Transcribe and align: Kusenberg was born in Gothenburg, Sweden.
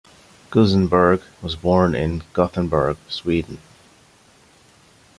Kusenberg 0.49 1.21
was 1.43 1.55
born 1.55 1.93
in 1.93 2.23
Gothenburg, 2.33 2.97
Sweden. 3.07 3.59